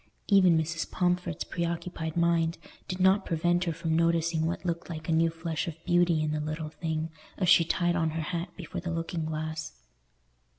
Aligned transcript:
Even 0.25 0.57
Mrs. 0.57 0.89
Pomfret's 0.89 1.43
preoccupied 1.43 2.17
mind 2.17 2.57
did 2.87 2.99
not 2.99 3.23
prevent 3.23 3.65
her 3.65 3.71
from 3.71 3.95
noticing 3.95 4.47
what 4.47 4.65
looked 4.65 4.89
like 4.89 5.07
a 5.07 5.11
new 5.11 5.29
flush 5.29 5.67
of 5.67 5.75
beauty 5.85 6.23
in 6.23 6.31
the 6.31 6.39
little 6.41 6.69
thing 6.69 7.11
as 7.37 7.47
she 7.49 7.63
tied 7.63 7.95
on 7.95 8.09
her 8.17 8.23
hat 8.23 8.49
before 8.57 8.81
the 8.81 8.89
looking 8.89 9.25
glass. 9.25 9.73